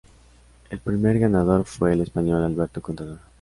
[0.71, 3.19] El primer ganador fue el español Alberto Contador.